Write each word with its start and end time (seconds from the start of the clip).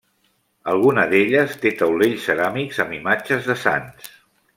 Alguna 0.71 1.03
d'elles 1.11 1.53
té 1.65 1.73
taulells 1.81 2.25
ceràmics 2.29 2.81
amb 2.85 2.97
imatges 3.01 3.51
de 3.51 3.57
sants. 3.67 4.09